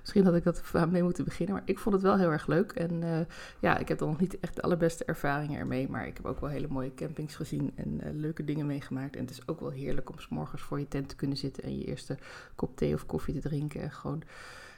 Misschien 0.00 0.24
had 0.24 0.34
ik 0.34 0.44
dat 0.44 0.62
mee 0.90 1.02
moeten 1.02 1.24
beginnen. 1.24 1.54
Maar 1.54 1.64
ik 1.66 1.78
vond 1.78 1.94
het 1.94 2.04
wel 2.04 2.16
heel 2.16 2.30
erg 2.30 2.46
leuk. 2.46 2.72
En 2.72 3.02
uh, 3.02 3.18
ja, 3.60 3.78
ik 3.78 3.88
heb 3.88 3.98
dan 3.98 4.08
nog 4.08 4.20
niet 4.20 4.40
echt 4.40 4.56
de 4.56 4.62
allerbeste 4.62 5.04
ervaringen 5.04 5.58
ermee. 5.58 5.88
Maar 5.88 6.06
ik 6.06 6.16
heb 6.16 6.26
ook 6.26 6.40
wel 6.40 6.50
hele 6.50 6.68
mooie 6.68 6.94
campings 6.94 7.34
gezien 7.34 7.72
en 7.74 8.20
leuke 8.20 8.44
dingen 8.44 8.66
meegemaakt. 8.66 9.16
En 9.16 9.20
het 9.20 9.30
is 9.30 9.48
ook 9.48 9.60
wel 9.60 9.70
heerlijk 9.70 10.10
om 10.10 10.18
s 10.18 10.28
morgens 10.28 10.62
voor 10.62 10.78
je 10.78 10.88
tent 10.88 11.08
te 11.08 11.16
kunnen 11.16 11.36
zitten 11.36 11.62
en 11.62 11.78
je 11.78 11.84
eerste 11.84 12.18
kop 12.54 12.76
thee 12.76 12.94
of 12.94 13.06
koffie 13.06 13.34
te 13.34 13.48
drinken. 13.48 13.82
En 13.82 13.90
gewoon 13.90 14.22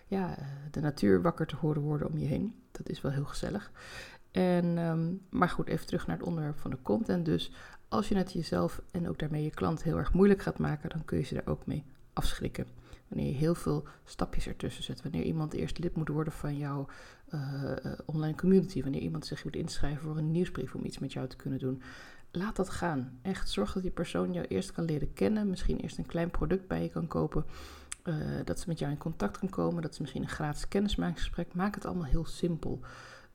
ja, 0.07 0.35
de 0.71 0.81
natuur 0.81 1.23
wakker 1.23 1.47
te 1.47 1.57
horen 1.57 1.83
worden 1.83 2.09
om 2.09 2.19
je 2.19 2.27
heen. 2.27 2.55
Dat 2.71 2.89
is 2.89 3.01
wel 3.01 3.13
heel 3.13 3.25
gezellig. 3.25 3.71
En, 4.31 4.79
um, 4.79 5.21
maar 5.31 5.49
goed, 5.49 5.67
even 5.67 5.87
terug 5.87 6.07
naar 6.07 6.17
het 6.17 6.27
onderwerp 6.27 6.59
van 6.59 6.71
de 6.71 6.83
content. 6.83 7.25
Dus 7.25 7.53
als 7.91 8.09
je 8.09 8.17
het 8.17 8.33
jezelf 8.33 8.83
en 8.91 9.09
ook 9.09 9.19
daarmee 9.19 9.45
je 9.45 9.51
klant 9.51 9.83
heel 9.83 9.97
erg 9.97 10.13
moeilijk 10.13 10.43
gaat 10.43 10.59
maken, 10.59 10.89
dan 10.91 11.05
kun 11.05 11.19
je 11.19 11.25
ze 11.25 11.35
daar 11.35 11.47
ook 11.47 11.67
mee 11.67 11.85
afschrikken. 12.13 12.67
Wanneer 13.09 13.27
je 13.27 13.39
heel 13.39 13.55
veel 13.55 13.85
stapjes 14.05 14.47
ertussen 14.47 14.85
zet. 14.85 15.03
Wanneer 15.03 15.23
iemand 15.23 15.53
eerst 15.53 15.79
lid 15.79 15.97
moet 15.97 16.09
worden 16.09 16.33
van 16.33 16.57
jouw 16.57 16.87
uh, 17.35 17.73
online 18.05 18.35
community. 18.35 18.83
Wanneer 18.83 19.01
iemand 19.01 19.27
zich 19.27 19.45
moet 19.45 19.57
inschrijven 19.57 20.03
voor 20.03 20.17
een 20.17 20.31
nieuwsbrief 20.31 20.75
om 20.75 20.85
iets 20.85 20.99
met 20.99 21.13
jou 21.13 21.29
te 21.29 21.37
kunnen 21.37 21.59
doen. 21.59 21.83
Laat 22.31 22.57
dat 22.57 22.71
gaan. 22.71 23.19
Echt 23.23 23.51
zorg 23.51 23.73
dat 23.73 23.83
die 23.83 23.93
persoon 23.93 24.33
jou 24.33 24.47
eerst 24.47 24.73
kan 24.73 24.85
leren 24.85 25.13
kennen. 25.13 25.51
Misschien 25.51 25.79
eerst 25.79 25.99
een 25.99 26.07
klein 26.07 26.31
product 26.31 26.67
bij 26.67 26.83
je 26.83 26.89
kan 26.89 27.07
kopen. 27.07 27.45
Uh, 28.05 28.17
dat 28.45 28.61
ze 28.61 28.69
met 28.69 28.79
jou 28.79 28.93
in 28.93 28.99
contact 28.99 29.39
kan 29.39 29.49
komen. 29.49 29.83
Dat 29.83 29.95
ze 29.95 30.01
misschien 30.01 30.23
een 30.23 30.29
gratis 30.29 30.69
kennismakingsgesprek. 30.69 31.55
Maak 31.55 31.75
het 31.75 31.87
allemaal 31.87 32.05
heel 32.05 32.27
simpel. 32.27 32.81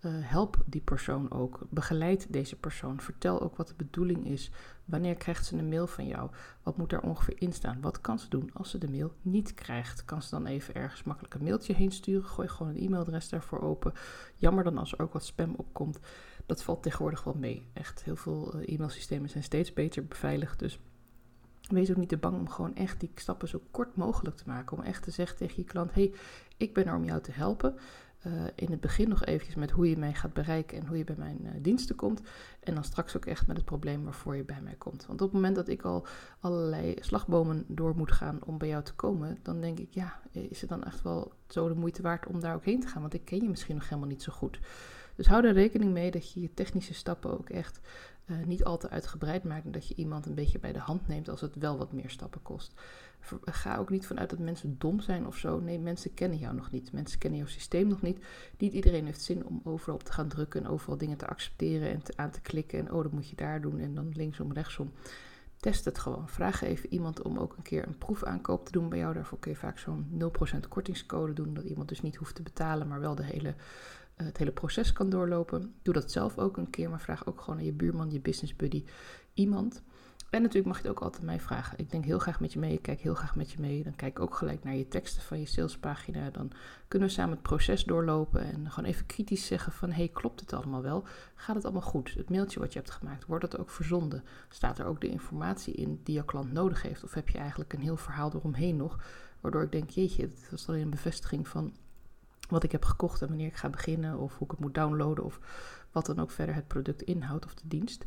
Uh, 0.01 0.11
help 0.13 0.63
die 0.65 0.81
persoon 0.81 1.31
ook. 1.31 1.59
Begeleid 1.69 2.33
deze 2.33 2.55
persoon. 2.55 3.01
Vertel 3.01 3.41
ook 3.41 3.55
wat 3.55 3.67
de 3.67 3.73
bedoeling 3.77 4.25
is. 4.25 4.51
Wanneer 4.85 5.15
krijgt 5.15 5.45
ze 5.45 5.57
een 5.57 5.69
mail 5.69 5.87
van 5.87 6.07
jou? 6.07 6.29
Wat 6.63 6.77
moet 6.77 6.89
daar 6.89 7.01
ongeveer 7.01 7.41
in 7.41 7.53
staan? 7.53 7.81
Wat 7.81 8.01
kan 8.01 8.19
ze 8.19 8.29
doen 8.29 8.49
als 8.53 8.69
ze 8.69 8.77
de 8.77 8.89
mail 8.89 9.13
niet 9.21 9.53
krijgt? 9.53 10.05
Kan 10.05 10.21
ze 10.21 10.29
dan 10.29 10.45
even 10.45 10.75
ergens 10.75 11.03
makkelijk 11.03 11.33
een 11.33 11.43
mailtje 11.43 11.73
heen 11.73 11.91
sturen? 11.91 12.29
Gooi 12.29 12.47
gewoon 12.47 12.75
een 12.75 12.81
e-mailadres 12.81 13.29
daarvoor 13.29 13.61
open. 13.61 13.93
Jammer 14.35 14.63
dan 14.63 14.77
als 14.77 14.93
er 14.93 15.01
ook 15.01 15.13
wat 15.13 15.25
spam 15.25 15.53
opkomt. 15.55 15.99
Dat 16.45 16.63
valt 16.63 16.83
tegenwoordig 16.83 17.23
wel 17.23 17.35
mee. 17.37 17.67
Echt, 17.73 18.03
heel 18.03 18.15
veel 18.15 18.55
uh, 18.55 18.73
e-mailsystemen 18.73 19.29
zijn 19.29 19.43
steeds 19.43 19.73
beter 19.73 20.05
beveiligd. 20.05 20.59
Dus 20.59 20.79
wees 21.69 21.89
ook 21.89 21.97
niet 21.97 22.09
te 22.09 22.17
bang 22.17 22.37
om 22.39 22.49
gewoon 22.49 22.75
echt 22.75 22.99
die 22.99 23.11
stappen 23.15 23.47
zo 23.47 23.61
kort 23.71 23.95
mogelijk 23.95 24.35
te 24.35 24.43
maken. 24.47 24.77
Om 24.77 24.83
echt 24.83 25.03
te 25.03 25.11
zeggen 25.11 25.37
tegen 25.37 25.55
je 25.57 25.63
klant: 25.63 25.93
hey, 25.93 26.13
ik 26.57 26.73
ben 26.73 26.85
er 26.85 26.95
om 26.95 27.05
jou 27.05 27.21
te 27.21 27.31
helpen. 27.31 27.75
Uh, 28.27 28.31
in 28.55 28.71
het 28.71 28.79
begin 28.79 29.09
nog 29.09 29.25
eventjes 29.25 29.55
met 29.55 29.71
hoe 29.71 29.89
je 29.89 29.97
mij 29.97 30.13
gaat 30.13 30.33
bereiken 30.33 30.77
en 30.77 30.87
hoe 30.87 30.97
je 30.97 31.03
bij 31.03 31.15
mijn 31.17 31.39
uh, 31.43 31.51
diensten 31.61 31.95
komt. 31.95 32.21
En 32.59 32.73
dan 32.73 32.83
straks 32.83 33.17
ook 33.17 33.25
echt 33.25 33.47
met 33.47 33.55
het 33.55 33.65
probleem 33.65 34.03
waarvoor 34.03 34.35
je 34.35 34.43
bij 34.43 34.61
mij 34.61 34.75
komt. 34.77 35.05
Want 35.05 35.21
op 35.21 35.27
het 35.27 35.35
moment 35.35 35.55
dat 35.55 35.67
ik 35.67 35.81
al 35.81 36.05
allerlei 36.39 36.95
slagbomen 36.99 37.65
door 37.67 37.95
moet 37.95 38.11
gaan 38.11 38.39
om 38.45 38.57
bij 38.57 38.67
jou 38.67 38.83
te 38.83 38.93
komen, 38.93 39.37
dan 39.41 39.61
denk 39.61 39.79
ik, 39.79 39.87
ja, 39.93 40.19
is 40.31 40.61
het 40.61 40.69
dan 40.69 40.83
echt 40.83 41.01
wel 41.01 41.31
zo 41.47 41.67
de 41.67 41.75
moeite 41.75 42.01
waard 42.01 42.27
om 42.27 42.39
daar 42.39 42.55
ook 42.55 42.65
heen 42.65 42.79
te 42.79 42.87
gaan? 42.87 43.01
Want 43.01 43.13
ik 43.13 43.25
ken 43.25 43.41
je 43.41 43.49
misschien 43.49 43.75
nog 43.75 43.89
helemaal 43.89 44.09
niet 44.09 44.23
zo 44.23 44.33
goed. 44.33 44.59
Dus 45.15 45.27
hou 45.27 45.45
er 45.45 45.53
rekening 45.53 45.91
mee 45.91 46.11
dat 46.11 46.31
je 46.31 46.41
je 46.41 46.53
technische 46.53 46.93
stappen 46.93 47.37
ook 47.37 47.49
echt 47.49 47.79
niet 48.45 48.63
al 48.63 48.77
te 48.77 48.89
uitgebreid 48.89 49.43
maakt. 49.43 49.65
En 49.65 49.71
dat 49.71 49.87
je 49.87 49.95
iemand 49.95 50.25
een 50.25 50.35
beetje 50.35 50.59
bij 50.59 50.73
de 50.73 50.79
hand 50.79 51.07
neemt 51.07 51.29
als 51.29 51.41
het 51.41 51.55
wel 51.55 51.77
wat 51.77 51.91
meer 51.91 52.09
stappen 52.09 52.41
kost. 52.41 52.73
Ga 53.45 53.77
ook 53.77 53.89
niet 53.89 54.07
vanuit 54.07 54.29
dat 54.29 54.39
mensen 54.39 54.75
dom 54.77 54.99
zijn 54.99 55.27
of 55.27 55.37
zo. 55.37 55.59
Nee, 55.59 55.79
mensen 55.79 56.13
kennen 56.13 56.37
jou 56.37 56.55
nog 56.55 56.71
niet. 56.71 56.91
Mensen 56.91 57.19
kennen 57.19 57.39
jouw 57.39 57.47
systeem 57.47 57.87
nog 57.87 58.01
niet. 58.01 58.25
Niet 58.57 58.73
iedereen 58.73 59.05
heeft 59.05 59.21
zin 59.21 59.45
om 59.45 59.61
overal 59.63 59.95
op 59.95 60.03
te 60.03 60.11
gaan 60.11 60.27
drukken 60.27 60.63
en 60.63 60.69
overal 60.69 60.97
dingen 60.97 61.17
te 61.17 61.27
accepteren 61.27 61.89
en 61.89 62.01
aan 62.15 62.31
te 62.31 62.41
klikken. 62.41 62.79
En 62.79 62.91
oh, 62.91 63.03
dat 63.03 63.11
moet 63.11 63.29
je 63.29 63.35
daar 63.35 63.61
doen 63.61 63.79
en 63.79 63.95
dan 63.95 64.11
linksom, 64.13 64.53
rechtsom. 64.53 64.91
Test 65.57 65.85
het 65.85 65.99
gewoon. 65.99 66.29
Vraag 66.29 66.61
even 66.61 66.93
iemand 66.93 67.21
om 67.21 67.37
ook 67.37 67.57
een 67.57 67.63
keer 67.63 67.87
een 67.87 67.97
proefaankoop 67.97 68.65
te 68.65 68.71
doen 68.71 68.89
bij 68.89 68.99
jou. 68.99 69.13
Daarvoor 69.13 69.39
kun 69.39 69.51
je 69.51 69.57
vaak 69.57 69.79
zo'n 69.79 70.07
0% 70.55 70.67
kortingscode 70.69 71.33
doen. 71.33 71.53
Dat 71.53 71.63
iemand 71.63 71.89
dus 71.89 72.01
niet 72.01 72.15
hoeft 72.15 72.35
te 72.35 72.41
betalen, 72.41 72.87
maar 72.87 72.99
wel 72.99 73.15
de 73.15 73.23
hele, 73.23 73.49
uh, 73.49 74.25
het 74.25 74.37
hele 74.37 74.51
proces 74.51 74.93
kan 74.93 75.09
doorlopen. 75.09 75.73
Doe 75.81 75.93
dat 75.93 76.11
zelf 76.11 76.37
ook 76.37 76.57
een 76.57 76.69
keer, 76.69 76.89
maar 76.89 77.01
vraag 77.01 77.27
ook 77.27 77.41
gewoon 77.41 77.59
aan 77.59 77.65
je 77.65 77.73
buurman, 77.73 78.11
je 78.11 78.19
business 78.19 78.55
buddy, 78.55 78.83
iemand. 79.33 79.83
En 80.35 80.41
natuurlijk 80.41 80.67
mag 80.67 80.81
je 80.81 80.87
het 80.87 80.97
ook 80.97 81.03
altijd 81.03 81.23
mij 81.23 81.39
vragen. 81.39 81.77
Ik 81.77 81.91
denk 81.91 82.05
heel 82.05 82.19
graag 82.19 82.39
met 82.39 82.53
je 82.53 82.59
mee, 82.59 82.73
ik 82.73 82.81
kijk 82.81 82.99
heel 82.99 83.13
graag 83.13 83.35
met 83.35 83.51
je 83.51 83.59
mee. 83.59 83.83
Dan 83.83 83.95
kijk 83.95 84.11
ik 84.11 84.19
ook 84.19 84.35
gelijk 84.35 84.63
naar 84.63 84.75
je 84.75 84.87
teksten 84.87 85.21
van 85.21 85.39
je 85.39 85.45
salespagina. 85.45 86.29
Dan 86.29 86.51
kunnen 86.87 87.07
we 87.07 87.13
samen 87.13 87.31
het 87.31 87.41
proces 87.41 87.83
doorlopen 87.83 88.41
en 88.41 88.71
gewoon 88.71 88.89
even 88.89 89.05
kritisch 89.05 89.45
zeggen 89.45 89.71
van... 89.71 89.91
hey, 89.91 90.07
klopt 90.07 90.39
het 90.39 90.53
allemaal 90.53 90.81
wel? 90.81 91.03
Gaat 91.35 91.55
het 91.55 91.63
allemaal 91.63 91.81
goed? 91.81 92.13
Het 92.13 92.29
mailtje 92.29 92.59
wat 92.59 92.73
je 92.73 92.79
hebt 92.79 92.91
gemaakt, 92.91 93.25
wordt 93.25 93.43
het 93.43 93.57
ook 93.57 93.69
verzonden? 93.69 94.23
Staat 94.49 94.79
er 94.79 94.85
ook 94.85 95.01
de 95.01 95.09
informatie 95.09 95.73
in 95.73 95.99
die 96.03 96.15
jouw 96.15 96.25
klant 96.25 96.51
nodig 96.51 96.81
heeft? 96.81 97.03
Of 97.03 97.13
heb 97.13 97.29
je 97.29 97.37
eigenlijk 97.37 97.73
een 97.73 97.81
heel 97.81 97.97
verhaal 97.97 98.31
eromheen 98.33 98.75
nog? 98.75 98.99
Waardoor 99.41 99.63
ik 99.63 99.71
denk, 99.71 99.89
jeetje, 99.89 100.27
dat 100.27 100.49
was 100.51 100.67
alleen 100.67 100.81
een 100.81 100.89
bevestiging 100.89 101.47
van 101.47 101.73
wat 102.49 102.63
ik 102.63 102.71
heb 102.71 102.85
gekocht 102.85 103.21
en 103.21 103.27
wanneer 103.27 103.47
ik 103.47 103.55
ga 103.55 103.69
beginnen... 103.69 104.17
of 104.17 104.37
hoe 104.37 104.47
ik 104.47 104.51
het 104.51 104.59
moet 104.59 104.73
downloaden 104.73 105.23
of 105.23 105.39
wat 105.91 106.05
dan 106.05 106.19
ook 106.19 106.31
verder 106.31 106.55
het 106.55 106.67
product 106.67 107.01
inhoudt 107.01 107.45
of 107.45 107.53
de 107.53 107.67
dienst... 107.67 108.05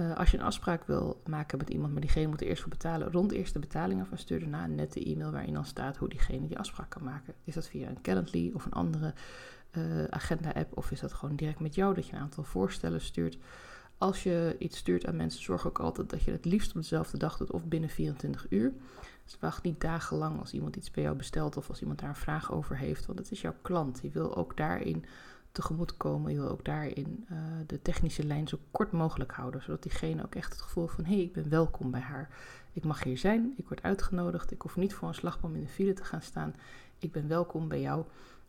Uh, 0.00 0.16
als 0.16 0.30
je 0.30 0.38
een 0.38 0.44
afspraak 0.44 0.86
wil 0.86 1.22
maken 1.26 1.58
met 1.58 1.70
iemand, 1.70 1.92
maar 1.92 2.00
diegene 2.00 2.26
moet 2.26 2.40
er 2.40 2.46
eerst 2.46 2.62
voor 2.62 2.70
betalen, 2.70 3.12
rond 3.12 3.32
eerst 3.32 3.52
de 3.52 3.58
betaling 3.58 4.00
af 4.00 4.10
en 4.10 4.18
stuur 4.18 4.40
daarna 4.40 4.64
een 4.64 4.74
nette 4.74 5.04
e-mail 5.04 5.30
waarin 5.30 5.54
dan 5.54 5.64
staat 5.64 5.96
hoe 5.96 6.08
diegene 6.08 6.46
die 6.46 6.58
afspraak 6.58 6.90
kan 6.90 7.04
maken. 7.04 7.34
Is 7.44 7.54
dat 7.54 7.68
via 7.68 7.88
een 7.88 8.02
Calendly 8.02 8.50
of 8.54 8.64
een 8.64 8.72
andere 8.72 9.14
uh, 9.72 10.04
agenda-app 10.04 10.76
of 10.76 10.90
is 10.90 11.00
dat 11.00 11.12
gewoon 11.12 11.36
direct 11.36 11.60
met 11.60 11.74
jou 11.74 11.94
dat 11.94 12.06
je 12.06 12.12
een 12.12 12.20
aantal 12.20 12.44
voorstellen 12.44 13.00
stuurt? 13.00 13.38
Als 13.98 14.22
je 14.22 14.56
iets 14.58 14.78
stuurt 14.78 15.06
aan 15.06 15.16
mensen, 15.16 15.42
zorg 15.42 15.66
ook 15.66 15.78
altijd 15.78 16.10
dat 16.10 16.22
je 16.22 16.30
het 16.30 16.44
liefst 16.44 16.68
op 16.68 16.76
dezelfde 16.76 17.18
dag 17.18 17.36
doet 17.36 17.50
of 17.50 17.64
binnen 17.64 17.90
24 17.90 18.46
uur. 18.50 18.72
Dus 19.24 19.36
wacht 19.40 19.62
niet 19.62 19.80
dagenlang 19.80 20.40
als 20.40 20.52
iemand 20.52 20.76
iets 20.76 20.90
bij 20.90 21.02
jou 21.02 21.16
bestelt 21.16 21.56
of 21.56 21.68
als 21.68 21.80
iemand 21.80 21.98
daar 21.98 22.08
een 22.08 22.16
vraag 22.16 22.52
over 22.52 22.76
heeft, 22.78 23.06
want 23.06 23.18
het 23.18 23.30
is 23.30 23.40
jouw 23.40 23.54
klant. 23.62 24.00
Die 24.00 24.10
wil 24.10 24.36
ook 24.36 24.56
daarin 24.56 25.04
tegemoetkomen. 25.56 26.32
Je 26.32 26.38
wil 26.40 26.48
ook 26.48 26.64
daarin 26.64 27.26
uh, 27.32 27.38
de 27.66 27.82
technische 27.82 28.24
lijn 28.24 28.48
zo 28.48 28.58
kort 28.70 28.92
mogelijk 28.92 29.32
houden, 29.32 29.62
zodat 29.62 29.82
diegene 29.82 30.24
ook 30.24 30.34
echt 30.34 30.52
het 30.52 30.62
gevoel 30.62 30.86
van 30.86 31.04
hé, 31.04 31.14
hey, 31.14 31.22
ik 31.22 31.32
ben 31.32 31.48
welkom 31.48 31.90
bij 31.90 32.00
haar. 32.00 32.28
Ik 32.72 32.84
mag 32.84 33.02
hier 33.02 33.18
zijn, 33.18 33.52
ik 33.56 33.68
word 33.68 33.82
uitgenodigd, 33.82 34.50
ik 34.50 34.62
hoef 34.62 34.76
niet 34.76 34.94
voor 34.94 35.08
een 35.08 35.14
slagboom 35.14 35.54
in 35.54 35.60
de 35.60 35.68
file 35.68 35.92
te 35.92 36.04
gaan 36.04 36.22
staan. 36.22 36.54
Ik 36.98 37.12
ben 37.12 37.28
welkom 37.28 37.68
bij 37.68 37.80
jou 37.80 38.04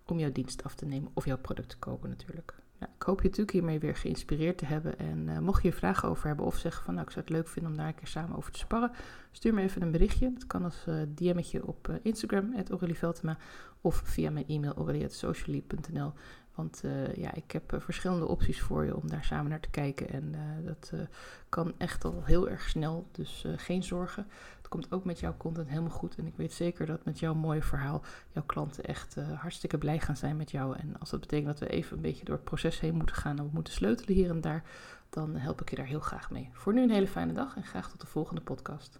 om 0.05 0.19
jouw 0.19 0.31
dienst 0.31 0.63
af 0.63 0.75
te 0.75 0.85
nemen 0.85 1.11
of 1.13 1.25
jouw 1.25 1.37
product 1.37 1.69
te 1.69 1.77
kopen 1.77 2.09
natuurlijk. 2.09 2.55
Ja, 2.79 2.89
ik 2.95 3.03
hoop 3.03 3.17
je 3.17 3.27
natuurlijk 3.27 3.51
hiermee 3.51 3.79
weer 3.79 3.95
geïnspireerd 3.95 4.57
te 4.57 4.65
hebben. 4.65 4.99
En 4.99 5.27
uh, 5.27 5.39
mocht 5.39 5.61
je 5.61 5.69
hier 5.69 5.77
vragen 5.77 6.09
over 6.09 6.27
hebben 6.27 6.45
of 6.45 6.57
zeggen 6.57 6.83
van 6.83 6.93
nou 6.93 7.05
ik 7.05 7.11
zou 7.11 7.25
het 7.25 7.33
leuk 7.33 7.47
vinden 7.47 7.71
om 7.71 7.77
daar 7.77 7.87
een 7.87 7.95
keer 7.95 8.07
samen 8.07 8.37
over 8.37 8.51
te 8.51 8.59
sparren, 8.59 8.91
stuur 9.31 9.53
me 9.53 9.61
even 9.61 9.81
een 9.81 9.91
berichtje. 9.91 10.33
Dat 10.33 10.47
kan 10.47 10.63
als 10.63 10.85
uh, 10.89 10.95
DM'tje 11.15 11.67
op 11.67 11.87
uh, 11.87 11.95
Instagram, 12.01 12.53
Veltema, 12.93 13.37
of 13.81 14.01
via 14.05 14.29
mijn 14.29 14.47
e-mail 14.47 14.73
aurelie.socially.nl. 14.73 16.13
Want 16.57 16.81
uh, 16.85 17.15
ja, 17.15 17.33
ik 17.33 17.51
heb 17.51 17.73
uh, 17.73 17.79
verschillende 17.79 18.27
opties 18.27 18.61
voor 18.61 18.85
je 18.85 18.95
om 18.95 19.09
daar 19.09 19.23
samen 19.23 19.49
naar 19.49 19.59
te 19.59 19.69
kijken. 19.69 20.09
En 20.09 20.33
uh, 20.35 20.65
dat 20.65 20.93
kan 21.49 21.73
echt 21.77 22.05
al 22.05 22.23
heel 22.23 22.49
erg 22.49 22.69
snel. 22.69 23.07
Dus 23.11 23.45
geen 23.55 23.83
zorgen. 23.83 24.27
Het 24.57 24.67
komt 24.67 24.91
ook 24.91 25.05
met 25.05 25.19
jouw 25.19 25.37
content 25.37 25.69
helemaal 25.69 25.89
goed. 25.89 26.15
En 26.15 26.27
ik 26.27 26.33
weet 26.35 26.53
zeker 26.53 26.85
dat 26.85 27.05
met 27.05 27.19
jouw 27.19 27.33
mooie 27.33 27.61
verhaal 27.61 28.03
jouw 28.31 28.43
klanten 28.45 28.83
echt 28.83 29.15
hartstikke 29.35 29.77
blij 29.77 29.99
gaan 29.99 30.17
zijn 30.17 30.37
met 30.37 30.51
jou. 30.51 30.77
En 30.77 30.99
als 30.99 31.09
dat 31.09 31.19
betekent 31.19 31.47
dat 31.47 31.59
we 31.59 31.75
even 31.75 31.95
een 31.95 32.01
beetje 32.01 32.25
door 32.25 32.35
het 32.35 32.43
proces 32.43 32.79
heen 32.79 32.95
moeten 32.95 33.15
gaan 33.15 33.37
en 33.37 33.43
we 33.43 33.49
moeten 33.53 33.73
sleutelen 33.73 34.15
hier 34.15 34.29
en 34.29 34.41
daar, 34.41 34.63
dan 35.09 35.35
help 35.35 35.61
ik 35.61 35.69
je 35.69 35.75
daar 35.75 35.85
heel 35.85 35.99
graag 35.99 36.31
mee. 36.31 36.49
Voor 36.53 36.73
nu 36.73 36.81
een 36.81 36.89
hele 36.89 37.07
fijne 37.07 37.33
dag 37.33 37.55
en 37.55 37.63
graag 37.63 37.89
tot 37.89 38.01
de 38.01 38.07
volgende 38.07 38.41
podcast. 38.41 38.99